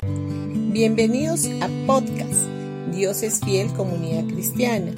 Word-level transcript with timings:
Bienvenidos 0.00 1.46
a 1.60 1.68
podcast 1.84 2.46
Dios 2.92 3.24
es 3.24 3.40
fiel 3.40 3.72
comunidad 3.72 4.32
cristiana. 4.32 4.92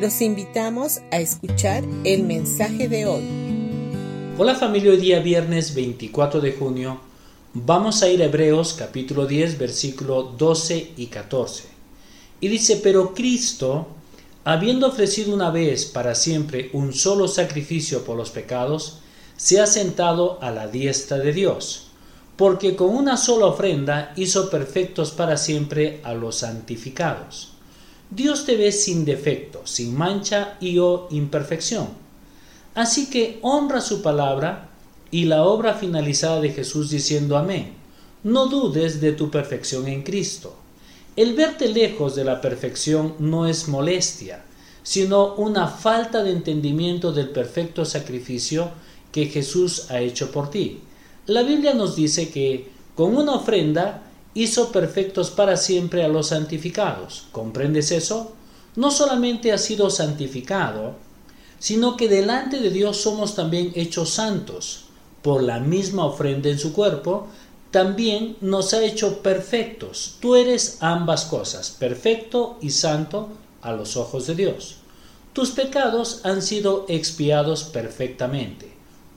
Los 0.00 0.20
invitamos 0.20 1.00
a 1.10 1.18
escuchar 1.18 1.82
el 2.04 2.22
mensaje 2.22 2.88
de 2.88 3.04
hoy. 3.04 3.24
Hola 4.38 4.54
familia, 4.54 4.92
hoy 4.92 4.98
día 4.98 5.18
viernes 5.18 5.74
24 5.74 6.40
de 6.40 6.52
junio 6.52 7.00
vamos 7.52 8.04
a 8.04 8.08
ir 8.08 8.22
a 8.22 8.26
Hebreos 8.26 8.74
capítulo 8.74 9.26
10 9.26 9.58
versículo 9.58 10.22
12 10.22 10.92
y 10.98 11.06
14. 11.06 11.64
Y 12.40 12.46
dice, 12.46 12.76
pero 12.76 13.12
Cristo, 13.12 13.88
habiendo 14.44 14.86
ofrecido 14.86 15.34
una 15.34 15.50
vez 15.50 15.84
para 15.84 16.14
siempre 16.14 16.70
un 16.74 16.92
solo 16.92 17.26
sacrificio 17.26 18.04
por 18.04 18.16
los 18.16 18.30
pecados, 18.30 19.00
se 19.36 19.60
ha 19.60 19.66
sentado 19.66 20.40
a 20.40 20.52
la 20.52 20.68
diestra 20.68 21.18
de 21.18 21.32
Dios 21.32 21.84
porque 22.36 22.74
con 22.74 22.94
una 22.94 23.16
sola 23.16 23.46
ofrenda 23.46 24.12
hizo 24.16 24.50
perfectos 24.50 25.12
para 25.12 25.36
siempre 25.36 26.00
a 26.02 26.14
los 26.14 26.36
santificados. 26.36 27.52
Dios 28.10 28.44
te 28.44 28.56
ve 28.56 28.72
sin 28.72 29.04
defecto, 29.04 29.62
sin 29.64 29.96
mancha 29.96 30.56
y 30.60 30.78
o 30.78 31.08
imperfección. 31.10 31.88
Así 32.74 33.08
que 33.08 33.38
honra 33.42 33.80
su 33.80 34.02
palabra 34.02 34.70
y 35.10 35.26
la 35.26 35.44
obra 35.44 35.74
finalizada 35.74 36.40
de 36.40 36.50
Jesús 36.50 36.90
diciendo 36.90 37.36
amén. 37.36 37.74
No 38.24 38.46
dudes 38.46 39.00
de 39.00 39.12
tu 39.12 39.30
perfección 39.30 39.86
en 39.86 40.02
Cristo. 40.02 40.56
El 41.14 41.34
verte 41.34 41.68
lejos 41.68 42.16
de 42.16 42.24
la 42.24 42.40
perfección 42.40 43.14
no 43.20 43.46
es 43.46 43.68
molestia, 43.68 44.44
sino 44.82 45.34
una 45.34 45.68
falta 45.68 46.24
de 46.24 46.32
entendimiento 46.32 47.12
del 47.12 47.30
perfecto 47.30 47.84
sacrificio 47.84 48.70
que 49.12 49.26
Jesús 49.26 49.90
ha 49.90 50.00
hecho 50.00 50.32
por 50.32 50.50
ti. 50.50 50.80
La 51.26 51.42
Biblia 51.42 51.72
nos 51.72 51.96
dice 51.96 52.28
que 52.28 52.70
con 52.94 53.16
una 53.16 53.34
ofrenda 53.36 54.02
hizo 54.34 54.70
perfectos 54.72 55.30
para 55.30 55.56
siempre 55.56 56.04
a 56.04 56.08
los 56.08 56.28
santificados. 56.28 57.24
¿Comprendes 57.32 57.92
eso? 57.92 58.34
No 58.76 58.90
solamente 58.90 59.50
ha 59.52 59.58
sido 59.58 59.88
santificado, 59.88 60.96
sino 61.58 61.96
que 61.96 62.08
delante 62.08 62.60
de 62.60 62.68
Dios 62.68 62.98
somos 62.98 63.34
también 63.34 63.72
hechos 63.74 64.10
santos. 64.10 64.84
Por 65.22 65.42
la 65.42 65.60
misma 65.60 66.04
ofrenda 66.04 66.50
en 66.50 66.58
su 66.58 66.74
cuerpo, 66.74 67.28
también 67.70 68.36
nos 68.42 68.74
ha 68.74 68.84
hecho 68.84 69.22
perfectos. 69.22 70.16
Tú 70.20 70.34
eres 70.34 70.76
ambas 70.80 71.24
cosas, 71.24 71.70
perfecto 71.70 72.58
y 72.60 72.68
santo 72.68 73.30
a 73.62 73.72
los 73.72 73.96
ojos 73.96 74.26
de 74.26 74.34
Dios. 74.34 74.76
Tus 75.32 75.52
pecados 75.52 76.20
han 76.24 76.42
sido 76.42 76.84
expiados 76.88 77.64
perfectamente. 77.64 78.70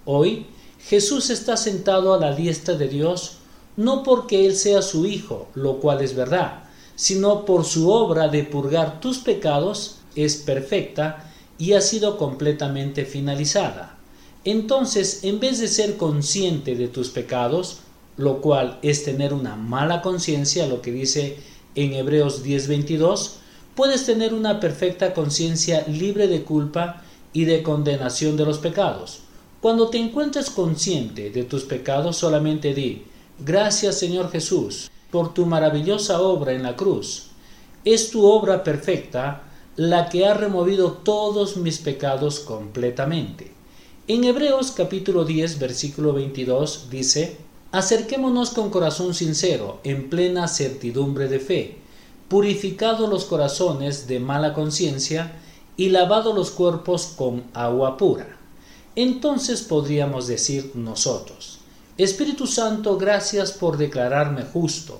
Hoy 0.05 0.45
Jesús 0.89 1.29
está 1.29 1.57
sentado 1.57 2.13
a 2.13 2.19
la 2.19 2.33
diestra 2.33 2.75
de 2.75 2.87
Dios 2.87 3.39
no 3.75 4.03
porque 4.03 4.45
Él 4.45 4.55
sea 4.55 4.81
su 4.81 5.05
Hijo, 5.05 5.49
lo 5.53 5.79
cual 5.79 6.01
es 6.01 6.15
verdad, 6.15 6.63
sino 6.95 7.45
por 7.45 7.65
su 7.65 7.89
obra 7.91 8.29
de 8.29 8.43
purgar 8.43 9.01
tus 9.01 9.19
pecados 9.19 9.97
es 10.15 10.37
perfecta 10.37 11.29
y 11.57 11.73
ha 11.73 11.81
sido 11.81 12.17
completamente 12.17 13.05
finalizada. 13.05 13.97
Entonces, 14.45 15.23
en 15.23 15.41
vez 15.41 15.59
de 15.59 15.67
ser 15.67 15.97
consciente 15.97 16.75
de 16.75 16.87
tus 16.87 17.09
pecados, 17.09 17.79
lo 18.15 18.39
cual 18.41 18.79
es 18.81 19.03
tener 19.03 19.33
una 19.33 19.57
mala 19.57 20.01
conciencia, 20.01 20.67
lo 20.67 20.81
que 20.81 20.91
dice 20.91 21.37
en 21.75 21.93
Hebreos 21.93 22.43
10:22, 22.43 23.39
puedes 23.75 24.05
tener 24.05 24.33
una 24.33 24.61
perfecta 24.61 25.13
conciencia 25.13 25.85
libre 25.87 26.27
de 26.27 26.43
culpa 26.43 27.03
y 27.33 27.43
de 27.43 27.61
condenación 27.61 28.37
de 28.37 28.45
los 28.45 28.57
pecados. 28.57 29.26
Cuando 29.59 29.89
te 29.89 29.97
encuentres 29.97 30.51
consciente 30.51 31.31
de 31.31 31.43
tus 31.43 31.63
pecados, 31.63 32.17
solamente 32.17 32.75
di, 32.75 33.05
gracias 33.39 33.97
Señor 33.97 34.29
Jesús 34.29 34.91
por 35.09 35.33
tu 35.33 35.47
maravillosa 35.47 36.21
obra 36.21 36.53
en 36.53 36.61
la 36.61 36.75
cruz. 36.75 37.29
Es 37.83 38.11
tu 38.11 38.23
obra 38.27 38.63
perfecta 38.63 39.41
la 39.75 40.09
que 40.09 40.27
ha 40.27 40.35
removido 40.35 40.91
todos 40.91 41.57
mis 41.57 41.79
pecados 41.79 42.39
completamente. 42.39 43.51
En 44.07 44.25
Hebreos 44.25 44.69
capítulo 44.69 45.25
10 45.25 45.57
versículo 45.57 46.13
22 46.13 46.91
dice, 46.91 47.37
Acerquémonos 47.71 48.51
con 48.51 48.69
corazón 48.69 49.15
sincero, 49.15 49.79
en 49.83 50.07
plena 50.07 50.47
certidumbre 50.47 51.29
de 51.29 51.39
fe, 51.39 51.77
purificado 52.29 53.07
los 53.07 53.25
corazones 53.25 54.07
de 54.07 54.19
mala 54.19 54.53
conciencia 54.53 55.39
y 55.77 55.89
lavado 55.89 56.33
los 56.33 56.51
cuerpos 56.51 57.07
con 57.17 57.45
agua 57.55 57.97
pura 57.97 58.36
entonces 58.97 59.61
podríamos 59.61 60.25
decir 60.25 60.71
nosotros, 60.73 61.59
Espíritu 61.99 62.47
Santo, 62.47 62.97
gracias 62.97 63.51
por 63.51 63.77
declararme 63.77 64.41
justo, 64.41 64.99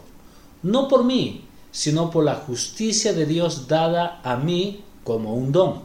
no 0.62 0.88
por 0.88 1.04
mí, 1.04 1.46
sino 1.72 2.12
por 2.12 2.24
la 2.24 2.36
justicia 2.36 3.14
de 3.14 3.26
Dios 3.26 3.68
dada 3.68 4.22
a 4.24 4.38
mí 4.38 4.84
como 5.04 5.34
un 5.34 5.52
don. 5.52 5.82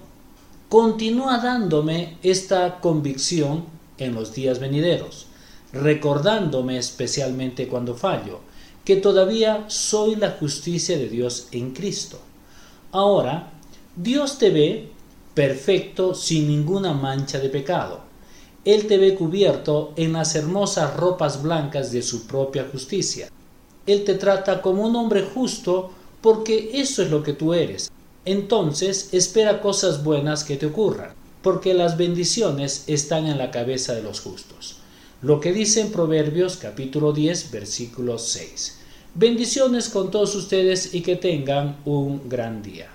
Continúa 0.69 1.39
dándome 1.39 2.19
esta 2.23 2.81
convicción 2.81 3.65
en 3.97 4.15
los 4.15 4.35
días 4.35 4.59
venideros, 4.59 5.27
recordándome 5.73 6.77
especialmente 6.77 7.67
cuando 7.67 7.95
fallo, 7.95 8.41
que 8.85 8.97
todavía 8.97 9.65
soy 9.69 10.17
la 10.17 10.33
justicia 10.33 10.99
de 10.99 11.09
Dios 11.09 11.49
en 11.51 11.73
Cristo. 11.73 12.19
Ahora, 12.91 13.53
Dios 13.97 14.37
te 14.37 14.51
ve 14.51 14.93
perfecto 15.35 16.15
sin 16.15 16.49
ninguna 16.49 16.93
mancha 16.93 17.39
de 17.39 17.49
pecado. 17.49 18.01
Él 18.65 18.87
te 18.87 18.99
ve 18.99 19.15
cubierto 19.15 19.93
en 19.97 20.13
las 20.13 20.35
hermosas 20.37 20.97
ropas 20.97 21.43
blancas 21.43 21.91
de 21.91 22.03
su 22.03 22.27
propia 22.27 22.69
justicia. 22.71 23.29
Él 23.87 24.05
te 24.05 24.15
trata 24.15 24.63
como 24.63 24.85
un 24.85 24.95
hombre 24.95 25.23
justo 25.23 25.91
porque 26.21 26.71
eso 26.75 27.03
es 27.03 27.11
lo 27.11 27.23
que 27.23 27.33
tú 27.33 27.55
eres. 27.55 27.91
Entonces 28.25 29.09
espera 29.13 29.61
cosas 29.61 30.05
buenas 30.05 30.45
que 30.45 30.57
te 30.57 30.67
ocurran, 30.67 31.11
porque 31.43 31.75
las 31.75 31.97
bendiciones 31.97 32.85
están 32.87 33.27
en 33.27 33.39
la 33.39 33.51
cabeza 33.51 33.95
de 33.95 34.03
los 34.03 34.21
justos. 34.21 34.77
Lo 35.23 35.41
que 35.41 35.53
dice 35.53 35.81
en 35.81 35.91
Proverbios 35.91 36.57
capítulo 36.57 37.13
10 37.13 37.51
versículo 37.51 38.19
6. 38.19 38.79
Bendiciones 39.15 39.89
con 39.89 40.11
todos 40.11 40.37
ustedes 40.37 40.95
y 40.95 41.01
que 41.01 41.17
tengan 41.17 41.79
un 41.85 42.29
gran 42.29 42.63
día. 42.63 42.89